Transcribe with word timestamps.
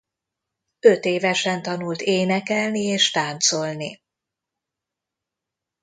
Ötévesen 0.79 1.61
tanult 1.61 2.01
énekelni 2.01 2.79
és 2.81 3.11
táncolni. 3.11 4.01